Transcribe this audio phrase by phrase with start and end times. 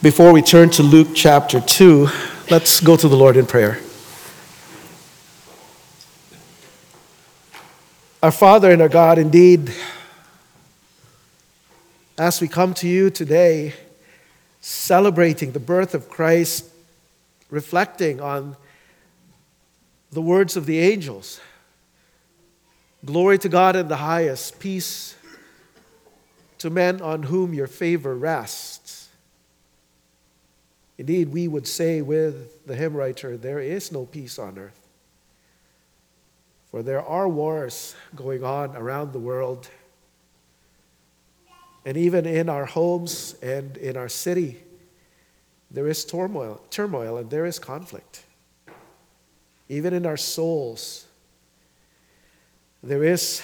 [0.00, 2.08] Before we turn to Luke chapter 2,
[2.52, 3.80] let's go to the Lord in prayer.
[8.22, 9.72] Our Father and our God, indeed,
[12.16, 13.74] as we come to you today,
[14.60, 16.66] celebrating the birth of Christ,
[17.50, 18.56] reflecting on
[20.12, 21.40] the words of the angels
[23.04, 25.16] Glory to God in the highest, peace
[26.58, 28.77] to men on whom your favor rests.
[30.98, 34.88] Indeed, we would say with the hymn writer, there is no peace on earth.
[36.70, 39.70] For there are wars going on around the world.
[41.86, 44.60] And even in our homes and in our city,
[45.70, 48.24] there is turmoil, turmoil and there is conflict.
[49.68, 51.06] Even in our souls,
[52.82, 53.40] there is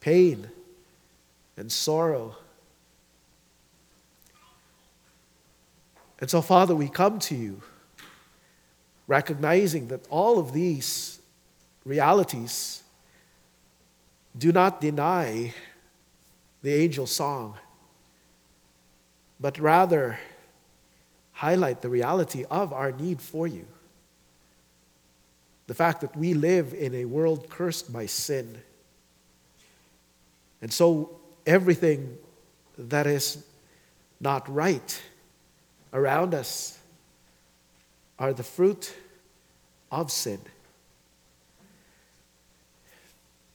[0.00, 0.50] pain
[1.56, 2.36] and sorrow.
[6.20, 7.62] And so, Father, we come to you
[9.06, 11.20] recognizing that all of these
[11.84, 12.82] realities
[14.38, 15.52] do not deny
[16.62, 17.56] the angel song,
[19.40, 20.18] but rather
[21.32, 23.66] highlight the reality of our need for you.
[25.66, 28.60] The fact that we live in a world cursed by sin.
[30.60, 32.18] And so everything
[32.76, 33.44] that is
[34.20, 35.02] not right
[35.92, 36.78] around us
[38.18, 38.94] are the fruit
[39.90, 40.40] of sin.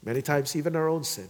[0.04, 1.30] Many times, even our own sin.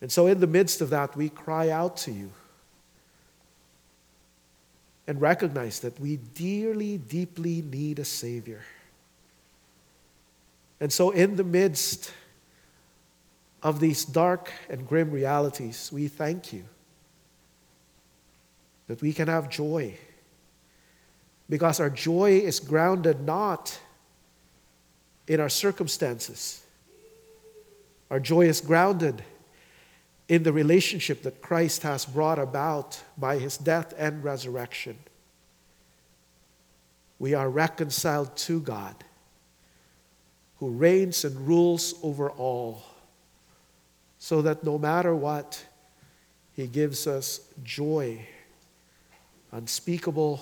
[0.00, 2.30] And so, in the midst of that, we cry out to you
[5.06, 8.62] and recognize that we dearly, deeply need a Savior.
[10.80, 12.12] And so, in the midst
[13.62, 16.64] of these dark and grim realities, we thank you
[18.88, 19.96] that we can have joy.
[21.48, 23.78] Because our joy is grounded not
[25.26, 26.64] in our circumstances,
[28.10, 29.22] our joy is grounded
[30.28, 34.98] in the relationship that Christ has brought about by his death and resurrection.
[37.18, 38.96] We are reconciled to God,
[40.58, 42.82] who reigns and rules over all,
[44.18, 45.64] so that no matter what,
[46.54, 48.26] he gives us joy,
[49.52, 50.40] unspeakable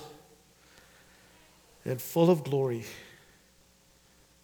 [1.85, 2.85] and full of glory,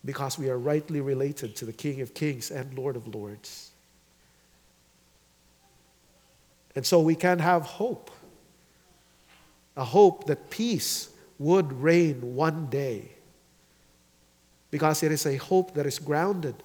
[0.04, 3.72] because we are rightly related to the King of Kings and Lord of Lords.
[6.76, 8.12] And so we can have hope
[9.78, 13.12] a hope that peace would reign one day.
[14.72, 16.56] Because it is a hope that is grounded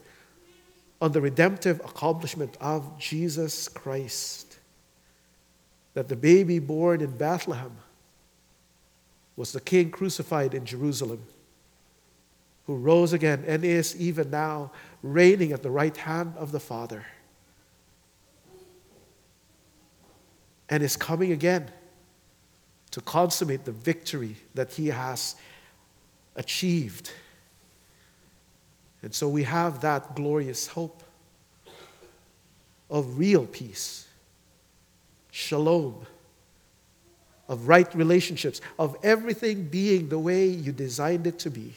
[1.00, 4.58] on the redemptive accomplishment of Jesus Christ.
[5.94, 7.76] That the baby born in Bethlehem
[9.37, 11.22] was the king crucified in Jerusalem,
[12.66, 14.72] who rose again and is even now
[15.03, 17.04] reigning at the right hand of the Father.
[20.72, 21.70] and is coming again
[22.91, 25.37] to consummate the victory that he has
[26.34, 27.10] achieved.
[29.03, 31.03] And so we have that glorious hope
[32.88, 34.09] of real peace,
[35.31, 36.06] shalom,
[37.52, 41.74] of right relationships, of everything being the way you designed it to be.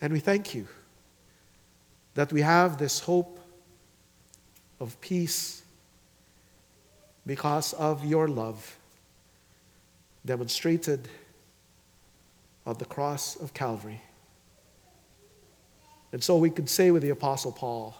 [0.00, 0.66] And we thank you
[2.14, 3.38] that we have this hope
[4.80, 5.62] of peace
[7.24, 8.76] because of your love
[10.26, 11.08] demonstrated
[12.66, 14.00] on the cross of Calvary.
[16.10, 17.96] And so we could say with the Apostle Paul,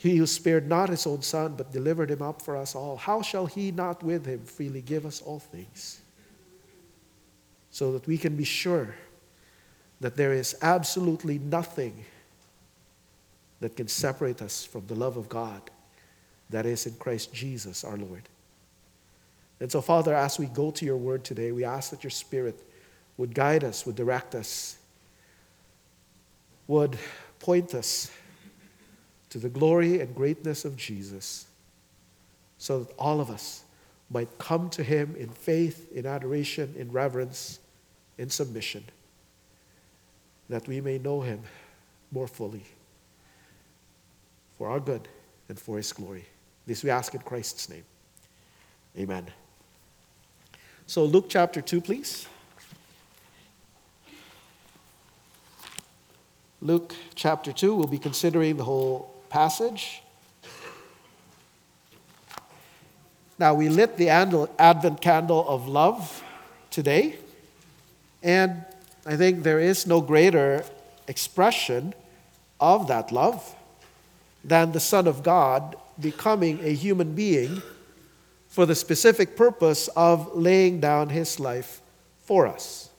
[0.00, 3.20] He who spared not his own son, but delivered him up for us all, how
[3.20, 6.00] shall he not with him freely give us all things?
[7.70, 8.94] So that we can be sure
[10.00, 12.06] that there is absolutely nothing
[13.60, 15.60] that can separate us from the love of God
[16.48, 18.22] that is in Christ Jesus our Lord.
[19.60, 22.58] And so, Father, as we go to your word today, we ask that your Spirit
[23.18, 24.78] would guide us, would direct us,
[26.66, 26.98] would
[27.38, 28.10] point us
[29.30, 31.46] to the glory and greatness of Jesus,
[32.58, 33.64] so that all of us
[34.10, 37.60] might come to him in faith, in adoration, in reverence,
[38.18, 38.84] in submission,
[40.48, 41.40] that we may know him
[42.12, 42.64] more fully
[44.58, 45.08] for our good
[45.48, 46.26] and for his glory.
[46.66, 47.84] This we ask in Christ's name.
[48.98, 49.26] Amen.
[50.86, 52.26] So, Luke chapter 2, please.
[56.60, 60.02] Luke chapter 2, we'll be considering the whole passage.
[63.38, 66.22] Now, we lit the Advent candle of love
[66.70, 67.16] today,
[68.22, 68.64] and
[69.06, 70.62] I think there is no greater
[71.08, 71.94] expression
[72.60, 73.56] of that love
[74.44, 77.62] than the Son of God becoming a human being
[78.48, 81.80] for the specific purpose of laying down his life
[82.24, 82.90] for us.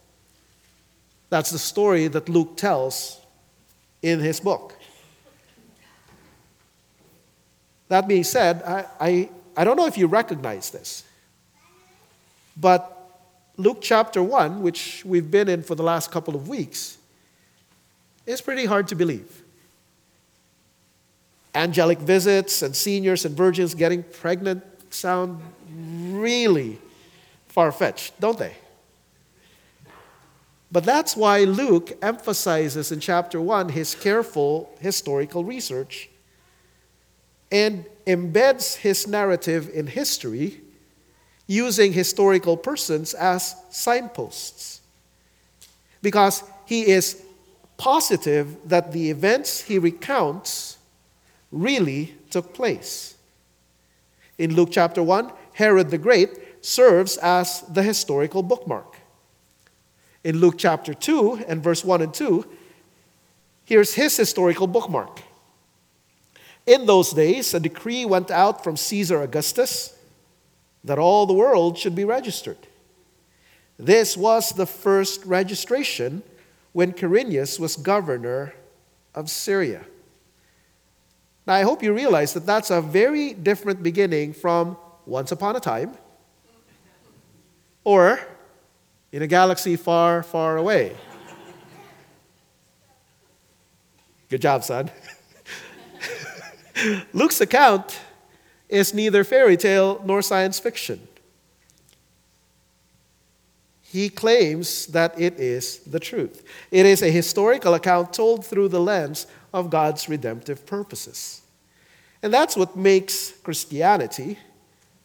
[1.30, 3.20] That's the story that Luke tells
[4.02, 4.76] in his book.
[7.92, 11.04] That being said, I, I, I don't know if you recognize this,
[12.56, 13.20] but
[13.58, 16.98] Luke chapter 1, which we've been in for the last couple of weeks,
[18.26, 19.44] is pretty hard to believe.
[21.54, 26.80] Angelic visits and seniors and virgins getting pregnant sound really
[27.50, 28.56] far fetched, don't they?
[30.72, 36.08] But that's why Luke emphasizes in chapter 1 his careful historical research
[37.52, 40.62] and embeds his narrative in history
[41.48, 44.82] using historical persons as signposts.
[46.02, 47.22] Because he is
[47.78, 50.78] positive that the events he recounts
[51.52, 53.16] really took place.
[54.38, 58.98] In Luke chapter 1, Herod the Great serves as the historical bookmark.
[60.24, 62.46] In Luke chapter 2 and verse 1 and 2,
[63.66, 65.22] here's his historical bookmark.
[66.66, 69.98] In those days, a decree went out from Caesar Augustus
[70.84, 72.58] that all the world should be registered.
[73.78, 76.24] This was the first registration
[76.72, 78.54] when Quirinius was governor
[79.16, 79.86] of Syria.
[81.48, 85.60] Now, I hope you realize that that's a very different beginning from once upon a
[85.60, 85.98] time
[87.84, 88.20] or
[89.12, 90.96] in a galaxy far, far away.
[94.30, 94.92] Good job, son.
[97.14, 98.00] Luke's account
[98.70, 101.08] is neither fairy tale nor science fiction.
[103.82, 106.46] He claims that it is the truth.
[106.72, 111.42] It is a historical account told through the lens of God's redemptive purposes.
[112.24, 114.38] And that's what makes Christianity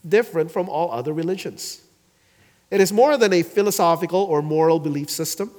[0.09, 1.83] different from all other religions.
[2.71, 5.51] It is more than a philosophical or moral belief system.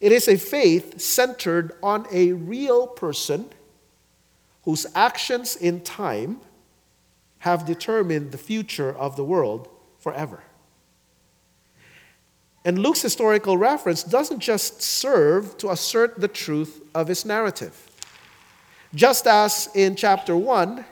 [0.00, 3.50] It is a faith centered on a real person
[4.66, 6.38] whose actions in time
[7.38, 9.68] have determined the future of the world
[9.98, 10.42] forever.
[12.64, 17.88] And Luke's historical reference doesn't just serve to assert the truth of his narrative.
[18.92, 20.84] Just as in chapter 1,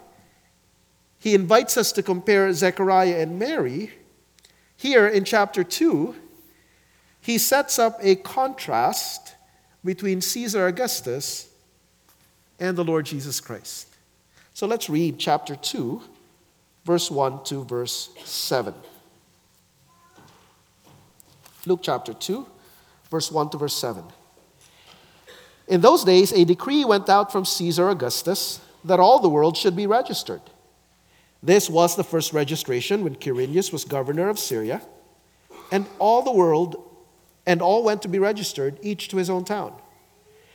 [1.18, 3.90] he invites us to compare Zechariah and Mary,
[4.76, 6.14] here in chapter 2,
[7.20, 9.34] he sets up a contrast
[9.84, 11.48] between Caesar Augustus
[12.58, 13.88] and the Lord Jesus Christ.
[14.52, 16.00] So let's read chapter 2,
[16.84, 18.74] verse 1 to verse 7.
[21.66, 22.46] Luke chapter 2,
[23.10, 24.04] verse 1 to verse 7.
[25.66, 29.74] In those days, a decree went out from Caesar Augustus that all the world should
[29.74, 30.42] be registered.
[31.42, 34.82] This was the first registration when Quirinius was governor of Syria,
[35.72, 36.76] and all the world
[37.46, 39.74] and all went to be registered, each to his own town.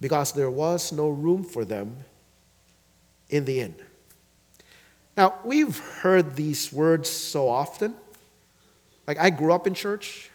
[0.00, 1.96] because there was no room for them
[3.28, 3.74] in the inn.
[5.16, 7.94] Now, we've heard these words so often.
[9.06, 10.30] Like, I grew up in church,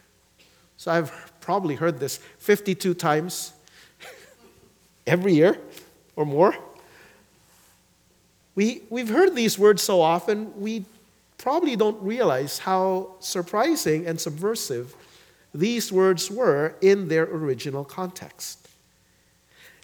[0.77, 3.53] so I've probably heard this 52 times
[5.07, 5.57] every year
[6.15, 6.55] or more.
[8.53, 10.85] We, we've heard these words so often, we
[11.37, 14.95] probably don't realize how surprising and subversive
[15.53, 18.64] these words were in their original context.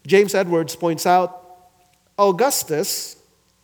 [0.06, 1.38] James Edwards points out
[2.18, 3.18] Augustus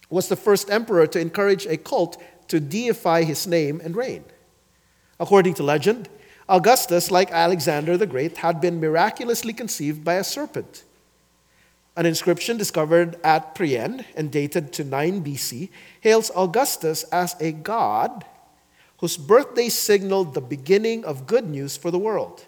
[0.10, 4.24] was the first emperor to encourage a cult to deify his name and reign.
[5.20, 6.10] According to legend,
[6.48, 10.84] Augustus, like Alexander the Great, had been miraculously conceived by a serpent.
[11.98, 18.24] An inscription discovered at Priene and dated to 9 BC hails Augustus as a god
[19.00, 22.47] whose birthday signaled the beginning of good news for the world.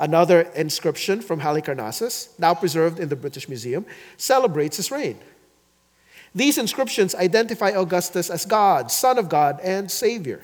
[0.00, 3.84] Another inscription from Halicarnassus, now preserved in the British Museum,
[4.16, 5.18] celebrates his reign.
[6.34, 10.42] These inscriptions identify Augustus as God, Son of God, and Savior.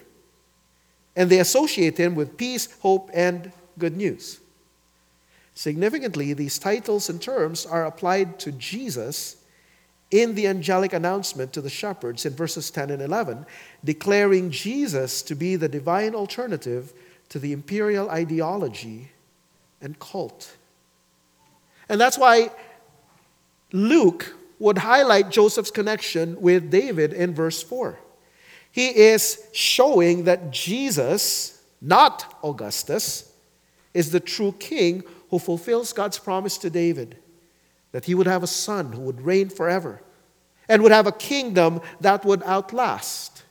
[1.19, 4.39] and they associate him with peace, hope, and good news.
[5.55, 9.37] Significantly, these titles and terms are applied to Jesus
[10.11, 13.47] in the angelic announcement to the shepherds in verses 10 and 11,
[13.83, 16.93] declaring Jesus to be the divine alternative
[17.31, 19.13] to the imperial ideology
[19.87, 20.57] and cult.
[21.88, 22.50] And that's why
[23.73, 27.97] Luke would highlight Joseph's connection with David in verse 4.
[28.73, 33.33] He is showing that Jesus, not Augustus,
[33.95, 37.16] is the true king who fulfills God's promise to David
[37.93, 40.02] that he would have a son who would reign forever
[40.69, 43.45] and would have a kingdom that would outlast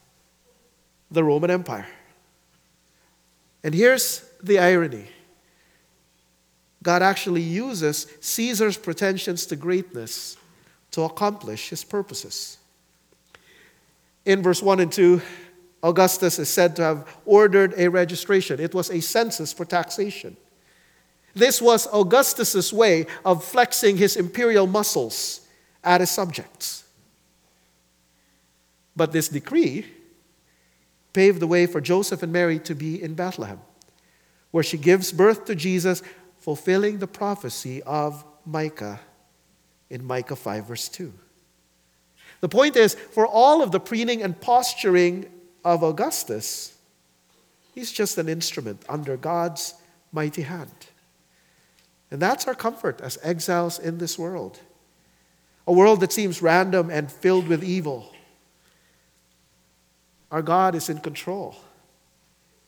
[1.10, 1.88] the Roman Empire.
[3.64, 5.08] And here's the irony
[6.86, 10.36] God actually uses Caesar's pretensions to greatness
[10.92, 12.58] to accomplish his purposes.
[14.24, 15.20] In verse 1 and 2,
[15.82, 18.60] Augustus is said to have ordered a registration.
[18.60, 20.36] It was a census for taxation.
[21.34, 25.40] This was Augustus's way of flexing his imperial muscles
[25.82, 26.84] at his subjects.
[28.94, 29.86] But this decree
[31.12, 33.58] paved the way for Joseph and Mary to be in Bethlehem,
[34.52, 36.00] where she gives birth to Jesus,
[36.46, 39.00] fulfilling the prophecy of Micah
[39.90, 41.12] in Micah 5, verse 2.
[42.40, 45.26] The point is, for all of the preening and posturing
[45.64, 46.78] of Augustus,
[47.74, 49.74] he's just an instrument under God's
[50.12, 50.70] mighty hand.
[52.12, 54.60] And that's our comfort as exiles in this world.
[55.66, 58.14] A world that seems random and filled with evil.
[60.30, 61.56] Our God is in control.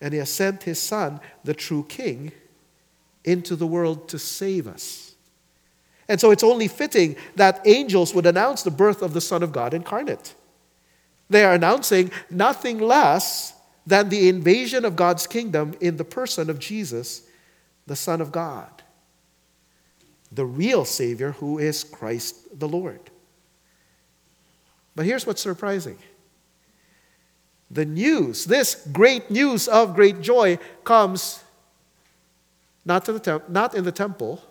[0.00, 2.32] And He has sent His Son, the true King,
[3.28, 5.14] into the world to save us.
[6.08, 9.52] And so it's only fitting that angels would announce the birth of the Son of
[9.52, 10.34] God incarnate.
[11.28, 13.52] They are announcing nothing less
[13.86, 17.22] than the invasion of God's kingdom in the person of Jesus,
[17.86, 18.78] the Son of God
[20.32, 23.00] the real Savior who is Christ the Lord.
[24.94, 25.98] But here's what's surprising
[27.70, 31.44] the news, this great news of great joy, comes
[32.88, 34.42] not, to the temp- not in the temple,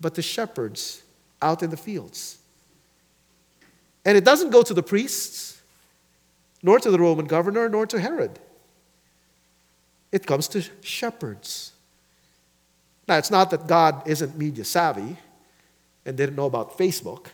[0.00, 1.02] but to shepherds
[1.42, 2.38] out in the fields.
[4.06, 5.60] And it doesn't go to the priests,
[6.62, 8.38] nor to the Roman governor, nor to Herod.
[10.10, 11.72] It comes to shepherds.
[13.06, 15.18] Now, it's not that God isn't media savvy
[16.06, 17.26] and didn't know about Facebook.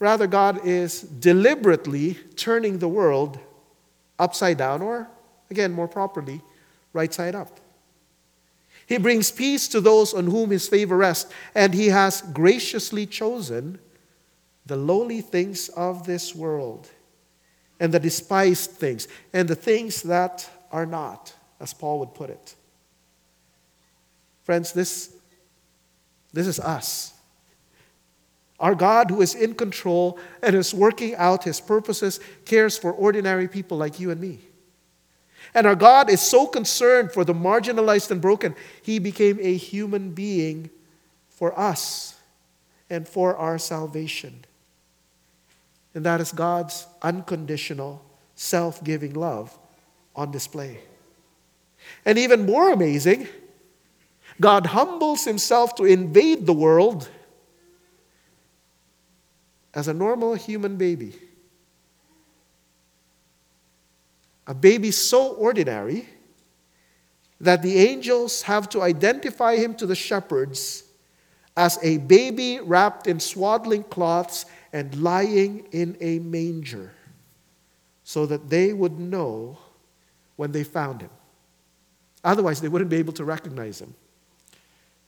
[0.00, 3.38] Rather, God is deliberately turning the world
[4.18, 5.06] upside down, or
[5.50, 6.42] again, more properly,
[6.92, 7.60] right side up.
[8.86, 13.78] He brings peace to those on whom his favor rests, and he has graciously chosen
[14.66, 16.88] the lowly things of this world,
[17.78, 22.54] and the despised things, and the things that are not, as Paul would put it.
[24.42, 25.14] Friends, this,
[26.32, 27.14] this is us.
[28.58, 33.48] Our God, who is in control and is working out his purposes, cares for ordinary
[33.48, 34.40] people like you and me.
[35.54, 40.12] And our God is so concerned for the marginalized and broken, he became a human
[40.12, 40.70] being
[41.28, 42.14] for us
[42.88, 44.44] and for our salvation.
[45.94, 48.04] And that is God's unconditional,
[48.34, 49.56] self giving love
[50.14, 50.78] on display.
[52.04, 53.26] And even more amazing,
[54.40, 57.08] God humbles himself to invade the world
[59.74, 61.14] as a normal human baby.
[64.50, 66.08] A baby so ordinary
[67.40, 70.82] that the angels have to identify him to the shepherds
[71.56, 76.92] as a baby wrapped in swaddling cloths and lying in a manger
[78.02, 79.56] so that they would know
[80.34, 81.10] when they found him.
[82.24, 83.94] Otherwise, they wouldn't be able to recognize him.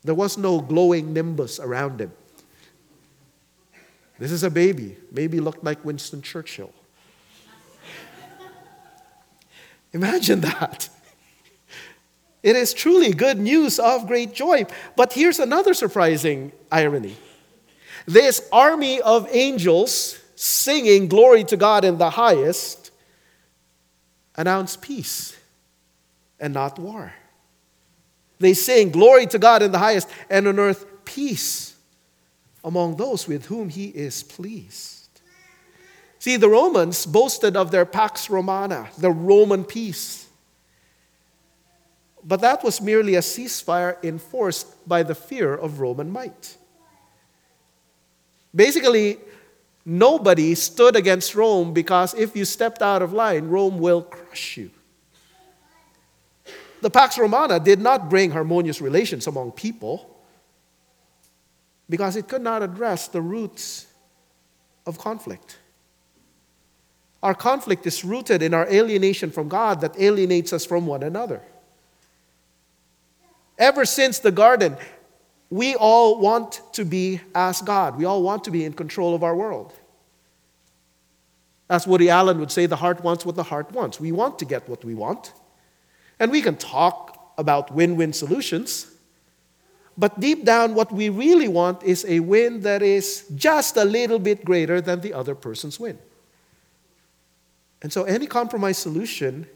[0.05, 2.13] There was no glowing nimbus around him.
[4.21, 6.73] This is a baby, maybe looked like Winston Churchill.
[9.93, 10.89] Imagine that.
[12.43, 14.67] It is truly good news of great joy.
[14.97, 17.17] But here's another surprising irony
[18.05, 22.91] this army of angels singing glory to God in the highest
[24.35, 25.39] announce peace
[26.41, 27.13] and not war.
[28.39, 31.77] They sing, Glory to God in the highest, and on earth peace
[32.65, 35.02] among those with whom he is pleased.
[36.23, 40.29] See, the Romans boasted of their Pax Romana, the Roman peace.
[42.23, 46.57] But that was merely a ceasefire enforced by the fear of Roman might.
[48.55, 49.19] Basically,
[49.85, 54.71] nobody stood against Rome because if you stepped out of line, Rome will crush you.
[56.83, 60.23] The Pax Romana did not bring harmonious relations among people
[61.91, 63.89] because it could not address the roots
[64.87, 65.59] of conflict.
[67.23, 71.41] Our conflict is rooted in our alienation from God that alienates us from one another.
[73.59, 74.77] Ever since the garden,
[75.51, 77.97] we all want to be as God.
[77.97, 79.73] We all want to be in control of our world.
[81.71, 84.01] As Woody Allen would say, the heart wants what the heart wants.
[84.01, 85.33] We want to get what we want.
[86.19, 88.91] And we can talk about win win solutions.
[89.97, 94.19] But deep down, what we really want is a win that is just a little
[94.19, 95.99] bit greater than the other person's win.
[97.83, 99.47] And so any compromise solution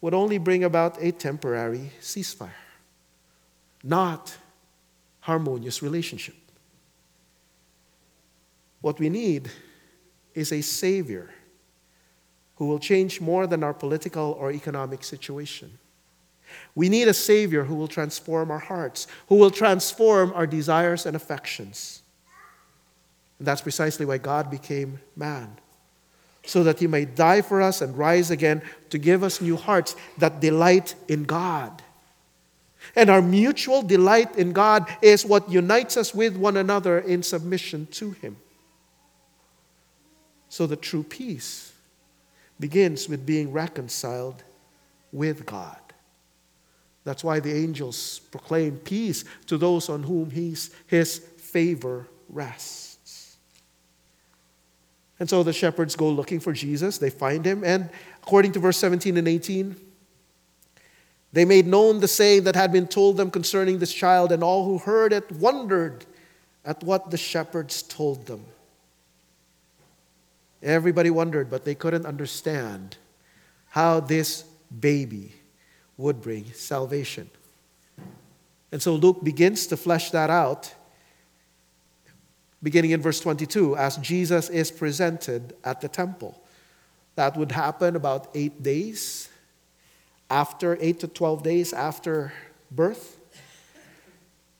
[0.00, 2.50] would only bring about a temporary ceasefire,
[3.82, 4.36] not
[5.20, 6.34] harmonious relationship.
[8.80, 9.50] What we need
[10.34, 11.30] is a savior
[12.56, 15.78] who will change more than our political or economic situation.
[16.74, 21.16] We need a Savior who will transform our hearts, who will transform our desires and
[21.16, 22.02] affections.
[23.38, 25.56] And that's precisely why God became man,
[26.50, 29.94] so that He may die for us and rise again to give us new hearts
[30.18, 31.80] that delight in God.
[32.96, 37.86] And our mutual delight in God is what unites us with one another in submission
[37.92, 38.36] to Him.
[40.48, 41.72] So the true peace
[42.58, 44.42] begins with being reconciled
[45.12, 45.78] with God.
[47.04, 52.89] That's why the angels proclaim peace to those on whom he's, his favor rests.
[55.20, 56.98] And so the shepherds go looking for Jesus.
[56.98, 57.62] They find him.
[57.62, 57.90] And
[58.22, 59.76] according to verse 17 and 18,
[61.32, 64.64] they made known the saying that had been told them concerning this child, and all
[64.64, 66.04] who heard it wondered
[66.64, 68.44] at what the shepherds told them.
[70.62, 72.96] Everybody wondered, but they couldn't understand
[73.68, 74.44] how this
[74.80, 75.32] baby
[75.96, 77.30] would bring salvation.
[78.72, 80.74] And so Luke begins to flesh that out,
[82.62, 86.40] beginning in verse 22, as Jesus is presented at the temple.
[87.14, 89.28] That would happen about eight days
[90.28, 92.32] after, eight to 12 days after
[92.70, 93.18] birth.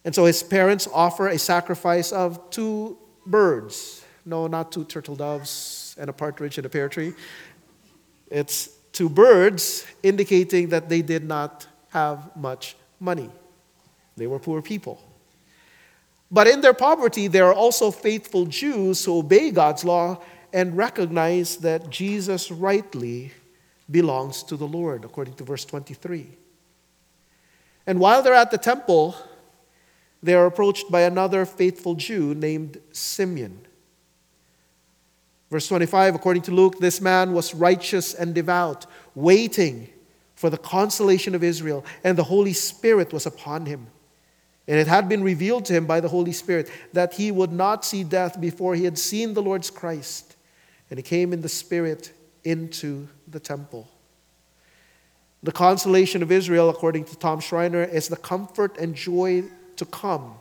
[0.04, 4.04] And so his parents offer a sacrifice of two birds.
[4.24, 7.12] No, not two turtle doves, and a partridge in a pear tree.
[8.30, 13.30] It's two birds indicating that they did not have much money.
[14.16, 15.02] They were poor people.
[16.30, 21.56] But in their poverty, there are also faithful Jews who obey God's law and recognize
[21.58, 23.32] that Jesus rightly
[23.90, 26.28] belongs to the Lord, according to verse 23.
[27.86, 29.16] And while they're at the temple,
[30.22, 33.66] they are approached by another faithful Jew named Simeon.
[35.50, 39.88] Verse 25, according to Luke, this man was righteous and devout, waiting
[40.36, 43.88] for the consolation of Israel, and the Holy Spirit was upon him.
[44.70, 47.84] And it had been revealed to him by the Holy Spirit that he would not
[47.84, 50.36] see death before he had seen the Lord's Christ.
[50.88, 52.12] And he came in the Spirit
[52.44, 53.88] into the temple.
[55.42, 59.42] The consolation of Israel, according to Tom Schreiner, is the comfort and joy
[59.74, 60.36] to come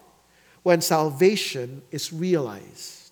[0.61, 3.09] when salvation is realized.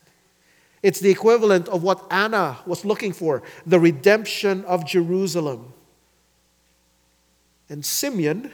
[0.84, 5.74] It's the equivalent of what Anna was looking for the redemption of Jerusalem.
[7.70, 8.52] And Simeon,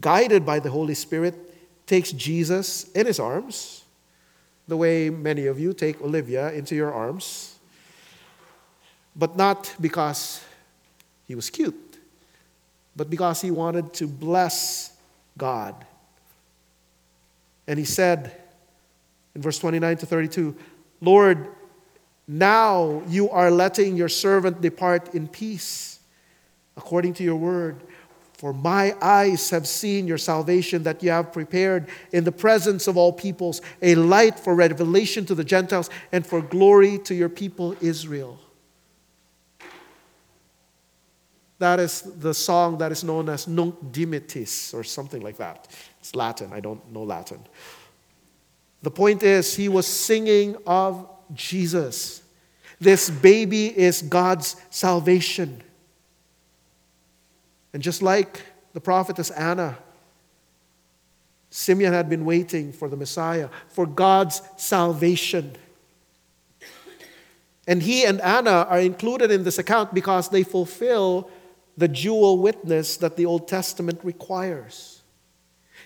[0.00, 1.34] guided by the Holy Spirit,
[1.86, 3.84] takes Jesus in his arms,
[4.68, 7.56] the way many of you take Olivia into your arms,
[9.14, 10.42] but not because
[11.26, 11.98] he was cute,
[12.96, 14.96] but because he wanted to bless
[15.36, 15.74] God.
[17.66, 18.32] And he said
[19.34, 20.56] in verse 29 to 32,
[21.00, 21.48] Lord,
[22.28, 25.98] now you are letting your servant depart in peace,
[26.76, 27.80] according to your word.
[28.42, 32.96] For my eyes have seen your salvation that you have prepared in the presence of
[32.96, 37.76] all peoples, a light for revelation to the Gentiles and for glory to your people
[37.80, 38.40] Israel.
[41.60, 45.68] That is the song that is known as Nunc Dimittis, or something like that.
[46.00, 47.46] It's Latin, I don't know Latin.
[48.82, 52.24] The point is, he was singing of Jesus.
[52.80, 55.62] This baby is God's salvation.
[57.72, 59.78] And just like the prophetess Anna,
[61.50, 65.52] Simeon had been waiting for the Messiah, for God's salvation.
[67.66, 71.30] And he and Anna are included in this account because they fulfill
[71.76, 75.02] the dual witness that the Old Testament requires.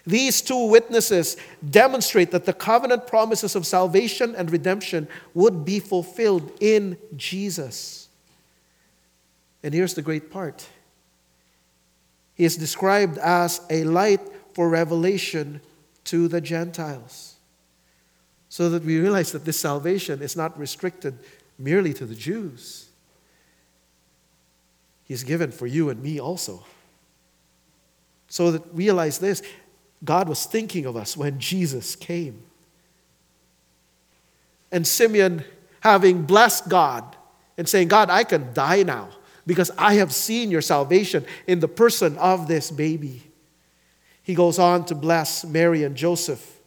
[0.06, 1.36] These two witnesses
[1.68, 8.08] demonstrate that the covenant promises of salvation and redemption would be fulfilled in Jesus.
[9.64, 10.68] And here's the great part
[12.36, 14.20] He is described as a light
[14.52, 15.60] for revelation
[16.04, 17.34] to the Gentiles.
[18.50, 21.18] So that we realize that this salvation is not restricted
[21.58, 22.88] merely to the Jews,
[25.04, 26.64] He's given for you and me also.
[28.28, 29.40] So that realize this
[30.04, 32.42] God was thinking of us when Jesus came.
[34.72, 35.44] And Simeon,
[35.80, 37.16] having blessed God
[37.56, 39.10] and saying, God, I can die now
[39.46, 43.22] because I have seen your salvation in the person of this baby.
[44.22, 46.60] He goes on to bless Mary and Joseph.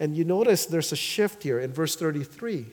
[0.00, 2.66] And you notice there's a shift here in verse 33.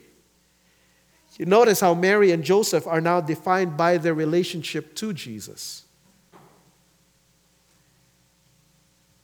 [1.38, 5.86] You notice how Mary and Joseph are now defined by their relationship to Jesus.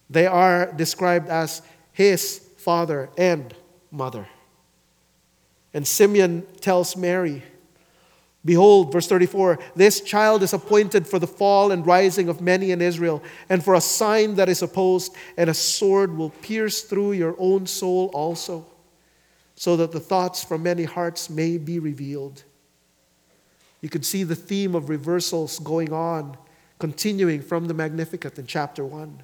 [0.09, 3.53] They are described as his father and
[3.91, 4.27] mother.
[5.73, 7.43] And Simeon tells Mary,
[8.47, 12.81] Behold, verse 34 this child is appointed for the fall and rising of many in
[12.81, 17.35] Israel, and for a sign that is opposed, and a sword will pierce through your
[17.37, 18.65] own soul also,
[19.55, 22.43] so that the thoughts from many hearts may be revealed.
[23.81, 26.37] You could see the theme of reversals going on,
[26.79, 29.23] continuing from the Magnificat in chapter 1.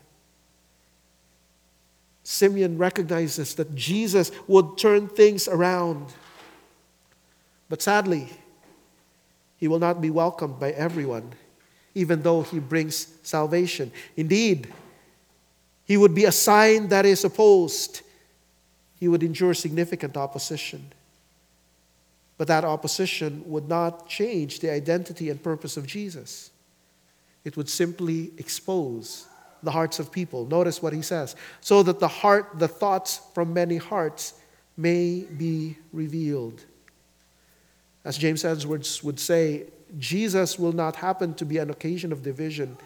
[2.24, 6.14] Simeon recognizes that Jesus would turn things around.
[7.70, 8.30] But sadly,
[9.64, 11.32] he will not be welcomed by everyone,
[11.96, 13.94] even though he brings salvation.
[14.18, 14.68] Indeed,
[15.86, 18.02] he would be a sign that is opposed.
[19.00, 20.92] He would endure significant opposition.
[22.38, 26.52] But that opposition would not change the identity and purpose of Jesus.
[27.46, 29.28] It would simply expose
[29.62, 30.46] the hearts of people.
[30.46, 31.38] Notice what he says.
[31.62, 34.34] So that the heart, the thoughts from many hearts
[34.76, 36.66] may be revealed.
[38.06, 39.64] As James Edwards would say,
[39.98, 42.78] Jesus will not happen to be an occasion of division.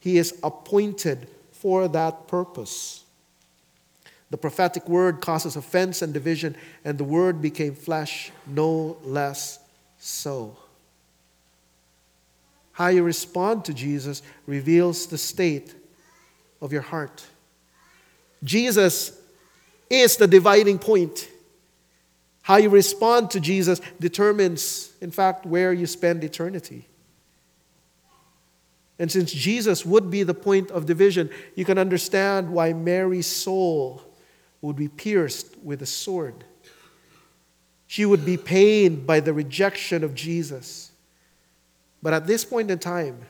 [0.00, 3.04] He is appointed for that purpose.
[4.30, 9.60] The prophetic word causes offense and division, and the word became flesh, no less
[9.98, 10.56] so.
[12.72, 15.74] How you respond to Jesus reveals the state
[16.60, 17.24] of your heart.
[18.42, 19.18] Jesus
[19.88, 21.28] is the dividing point.
[22.46, 26.86] How you respond to Jesus determines, in fact, where you spend eternity.
[29.00, 34.00] And since Jesus would be the point of division, you can understand why Mary's soul
[34.60, 36.44] would be pierced with a sword.
[37.88, 40.92] She would be pained by the rejection of Jesus.
[42.00, 43.22] But at this point in time,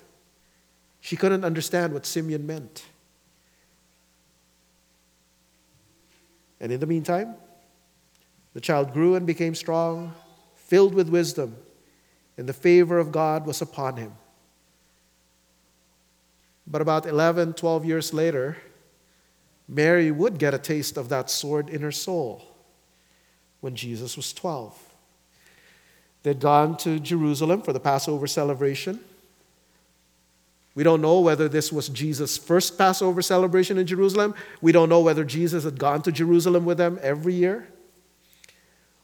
[1.00, 2.84] she couldn't understand what Simeon meant.
[6.60, 7.36] And in the meantime,
[8.56, 10.14] the child grew and became strong,
[10.54, 11.54] filled with wisdom,
[12.38, 14.14] and the favor of God was upon him.
[16.66, 18.56] But about 11, 12 years later,
[19.68, 22.46] Mary would get a taste of that sword in her soul
[23.60, 24.74] when Jesus was 12.
[26.22, 29.00] They'd gone to Jerusalem for the Passover celebration.
[30.74, 34.34] We don't know whether this was Jesus' first Passover celebration in Jerusalem.
[34.62, 37.68] We don't know whether Jesus had gone to Jerusalem with them every year.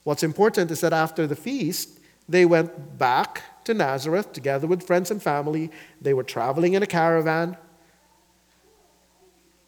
[0.04, 5.10] What's important is that after the feast, they went back to Nazareth together with friends
[5.10, 5.70] and family.
[6.00, 7.56] They were traveling in a caravan.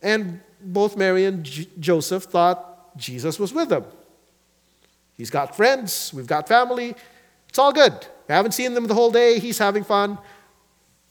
[0.02, 3.84] And both Mary and J- Joseph thought Jesus was with them.
[5.16, 6.94] He's got friends, we've got family,
[7.48, 7.92] it's all good.
[8.28, 10.18] We haven't seen them the whole day, he's having fun.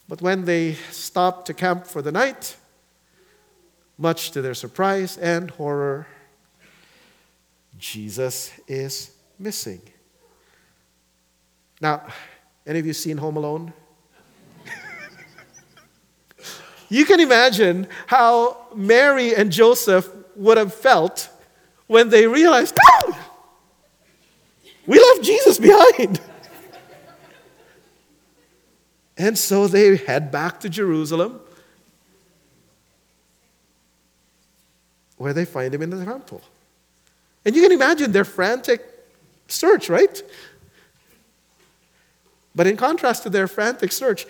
[0.08, 2.56] But when they stopped to camp for the night,
[3.96, 6.06] much to their surprise and horror,
[7.78, 9.82] Jesus is missing.
[11.80, 12.06] Now,
[12.66, 13.72] any of you seen Home Alone?
[16.88, 21.28] you can imagine how Mary and Joseph would have felt
[21.86, 23.30] when they realized, oh,
[24.86, 26.20] we left Jesus behind.
[29.16, 31.40] And so they head back to Jerusalem,
[35.16, 36.42] where they find him in the temple.
[37.44, 38.93] And you can imagine their frantic
[39.48, 40.22] search, right?
[42.54, 44.26] But in contrast to their frantic search,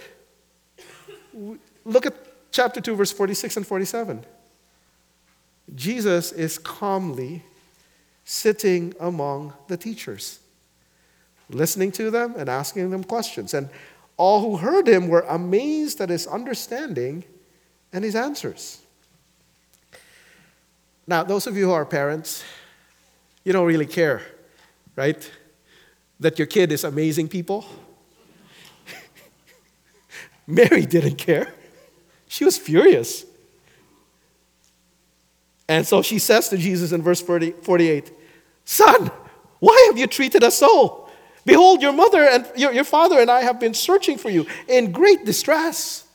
[1.84, 2.14] look at
[2.50, 4.24] chapter 2, verse 46 and 47.
[5.74, 7.42] Jesus is calmly
[8.24, 10.40] sitting among the teachers,
[11.50, 13.54] listening to them and asking them questions.
[13.54, 13.68] And
[14.16, 17.24] all who heard him were amazed at his understanding
[17.92, 18.80] and his answers.
[21.06, 22.42] Now, those of you who are parents,
[23.44, 24.22] you don't really care,
[24.96, 25.30] right?
[26.20, 27.64] That your kid is amazing people.
[30.46, 31.52] Mary didn't care.
[32.28, 33.24] She was furious.
[35.68, 38.12] And so she says to Jesus in verse 40, 48,
[38.64, 39.10] Son,
[39.60, 41.08] why have you treated us so?
[41.46, 44.92] Behold, your mother and your, your father and I have been searching for you in
[44.92, 46.06] great distress.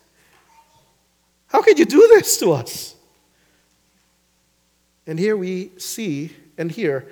[1.47, 2.95] How could you do this to us?
[5.07, 7.07] And here we see and hear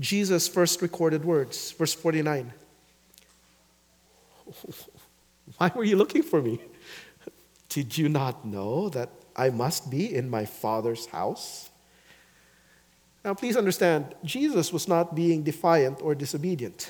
[0.00, 2.52] Jesus' first recorded words, verse 49.
[5.56, 6.60] Why were you looking for me?
[7.68, 11.70] Did you not know that I must be in my Father's house?
[13.24, 16.88] Now, please understand, Jesus was not being defiant or disobedient.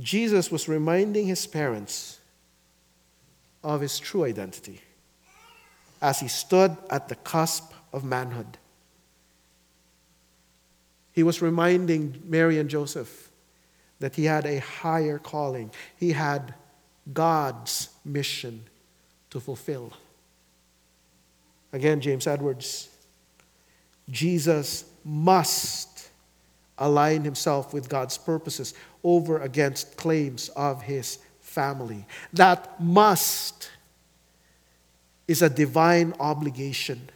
[0.00, 2.18] Jesus was reminding his parents
[3.62, 4.80] of his true identity
[6.00, 8.58] as he stood at the cusp of manhood.
[11.12, 13.30] He was reminding Mary and Joseph
[14.00, 16.54] that he had a higher calling, he had
[17.12, 18.64] God's mission
[19.30, 19.92] to fulfill.
[21.72, 22.88] Again, James Edwards
[24.10, 26.10] Jesus must
[26.78, 32.06] align himself with God's purposes over against claims of his family.
[32.32, 33.70] That must
[35.28, 37.08] is a divine obligation.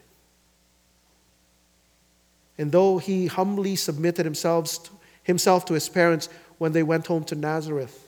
[2.58, 4.90] And though he humbly submitted himself to,
[5.22, 8.02] himself to his parents when they went home to Nazareth,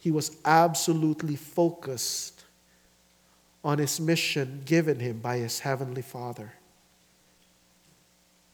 [0.00, 2.44] he was absolutely focused
[3.64, 6.52] on his mission given him by his heavenly Father.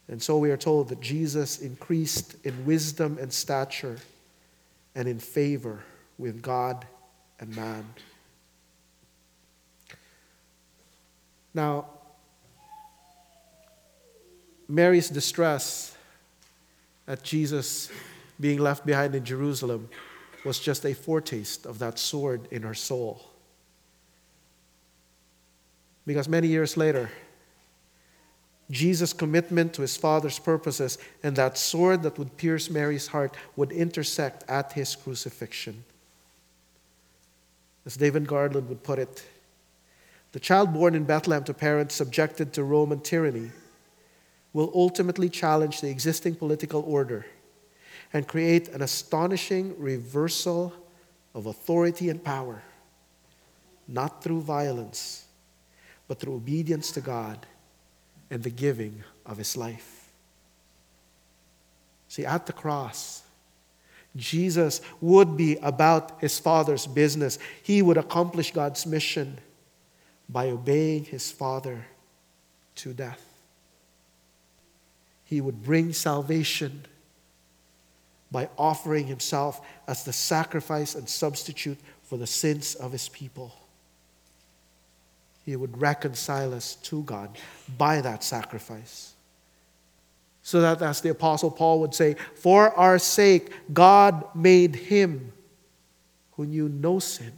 [0.09, 3.99] And so we are told that Jesus increased in wisdom and stature
[4.95, 5.83] and in favor
[6.19, 6.87] with God
[7.41, 7.87] and man.
[11.55, 11.87] Now,
[14.69, 15.97] Mary's distress
[17.07, 17.91] at Jesus
[18.41, 19.89] being left behind in Jerusalem
[20.45, 23.31] was just a foretaste of that sword in her soul.
[26.07, 27.11] Because many years later,
[28.71, 33.73] Jesus' commitment to his Father's purposes and that sword that would pierce Mary's heart would
[33.73, 35.85] intersect at his crucifixion.
[37.87, 39.25] As David Garland would put it,
[40.33, 43.51] the child born in Bethlehem to parents subjected to Roman tyranny
[44.55, 47.27] will ultimately challenge the existing political order
[48.15, 50.73] and create an astonishing reversal
[51.35, 52.63] of authority and power,
[53.89, 55.27] not through violence,
[56.07, 57.45] but through obedience to God
[58.31, 60.09] and the giving of his life.
[62.07, 63.23] See, at the cross,
[64.15, 67.41] Jesus would be about his Father's business.
[67.65, 69.41] He would accomplish God's mission
[70.29, 71.85] by obeying his Father
[72.77, 73.34] to death.
[75.25, 76.87] He would bring salvation
[78.31, 83.53] by offering himself as the sacrifice and substitute for the sins of his people.
[85.45, 87.37] He would reconcile us to God
[87.77, 89.15] by that sacrifice.
[90.43, 95.33] So that, as the Apostle Paul would say, for our sake, God made him
[96.33, 97.33] who knew no sin,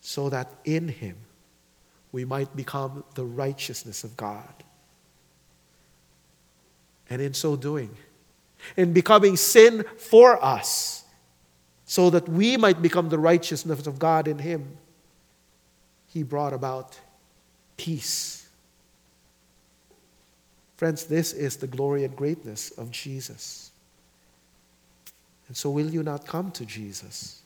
[0.00, 1.16] so that in him
[2.12, 4.64] we might become the righteousness of God.
[7.10, 7.90] And in so doing,
[8.76, 11.04] in becoming sin for us,
[11.84, 14.76] so that we might become the righteousness of God in Him,
[16.08, 17.00] He brought about
[17.78, 18.46] peace.
[20.76, 23.70] Friends, this is the glory and greatness of Jesus.
[25.48, 27.40] And so, will you not come to Jesus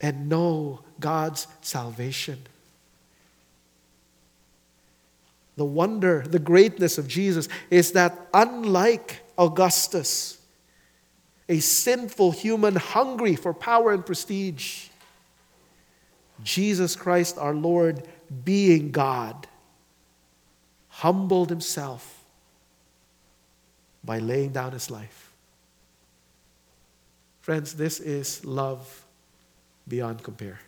[0.00, 2.38] and know God's salvation?
[5.56, 10.38] The wonder, the greatness of Jesus is that unlike Augustus,
[11.48, 14.88] a sinful human hungry for power and prestige,
[16.42, 18.08] Jesus Christ our Lord,
[18.44, 19.46] being God,
[20.88, 22.24] humbled himself
[24.04, 25.32] by laying down his life.
[27.42, 29.04] Friends, this is love
[29.86, 30.60] beyond compare.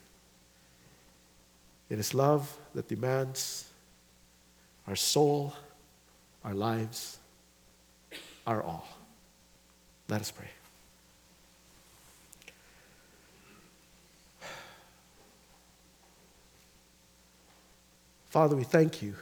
[1.88, 3.70] It is love that demands
[4.87, 5.55] our soul,
[6.44, 7.18] our lives,
[8.47, 8.88] our all.
[10.09, 10.49] Let us pray.
[18.29, 19.14] Father, we thank you.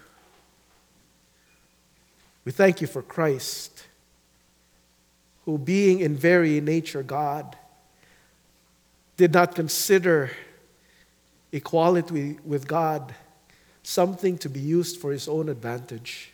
[2.45, 3.85] We thank you for Christ,
[5.45, 7.57] who, being in very nature God,
[9.17, 10.31] did not consider
[11.53, 13.15] equality with God
[13.83, 16.33] something to be used for his own advantage.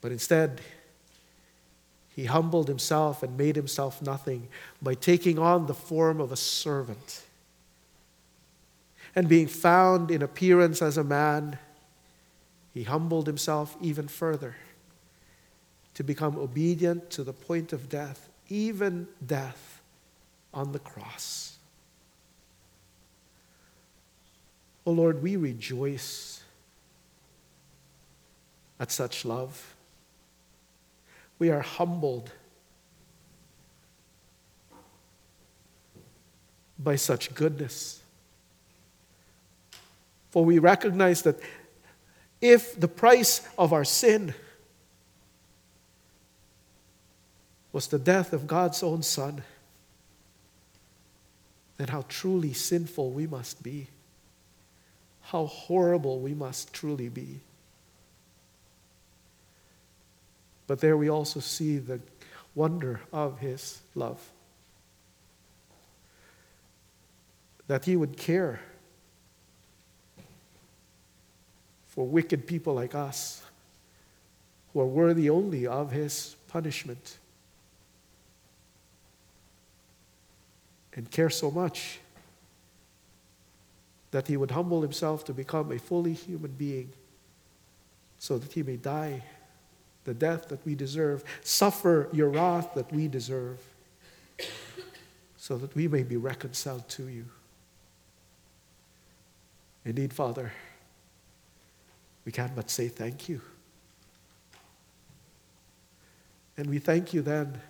[0.00, 0.60] But instead,
[2.14, 4.48] he humbled himself and made himself nothing
[4.82, 7.22] by taking on the form of a servant.
[9.14, 11.58] And being found in appearance as a man,
[12.74, 14.56] he humbled himself even further
[15.94, 19.82] to become obedient to the point of death, even death
[20.54, 21.57] on the cross.
[24.88, 26.42] Oh Lord, we rejoice
[28.80, 29.74] at such love.
[31.38, 32.32] We are humbled
[36.78, 38.00] by such goodness.
[40.30, 41.38] For we recognize that
[42.40, 44.32] if the price of our sin
[47.72, 49.42] was the death of God's own Son,
[51.76, 53.88] then how truly sinful we must be.
[55.28, 57.40] How horrible we must truly be.
[60.66, 62.00] But there we also see the
[62.54, 64.18] wonder of His love.
[67.66, 68.60] That He would care
[71.88, 73.42] for wicked people like us
[74.72, 77.18] who are worthy only of His punishment.
[80.94, 82.00] And care so much
[84.10, 86.92] that He would humble Himself to become a fully human being
[88.18, 89.22] so that He may die
[90.08, 93.60] the death that we deserve, suffer your wrath that we deserve,
[95.36, 97.26] so that we may be reconciled to you.
[99.84, 100.50] Indeed, Father,
[102.24, 103.42] we can but say thank you.
[106.56, 107.60] And we thank you then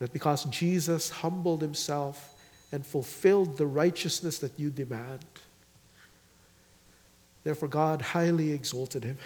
[0.00, 2.33] that because Jesus humbled himself
[2.74, 5.24] and fulfilled the righteousness that you demand,
[7.44, 9.16] therefore God highly exalted him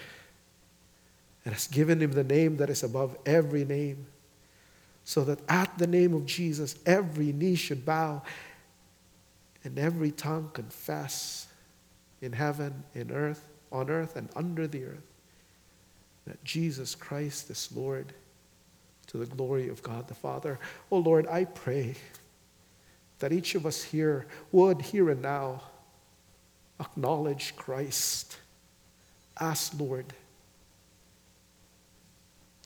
[1.47, 4.07] and has given him the name that is above every name,
[5.03, 8.21] so that at the name of Jesus every knee should bow
[9.65, 11.47] and every tongue confess
[12.21, 15.07] in heaven, in earth, on earth, and under the earth
[16.27, 18.13] that Jesus Christ is Lord
[19.07, 20.59] to the glory of God the Father.
[20.91, 21.95] Oh Lord, I pray
[23.19, 25.63] that each of us here would, here and now,
[26.81, 28.37] acknowledge Christ
[29.41, 30.07] as Lord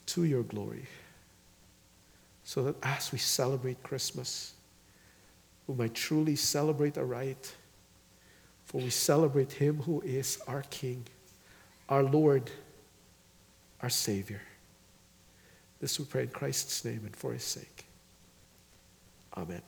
[0.07, 0.85] to your glory.
[2.45, 4.53] So that as we celebrate Christmas,
[5.67, 7.55] we might truly celebrate aright.
[8.67, 11.05] For we celebrate Him who is our King,
[11.89, 12.51] our Lord,
[13.81, 14.41] our Savior.
[15.81, 17.85] This we pray in Christ's name and for His sake.
[19.37, 19.63] Amen.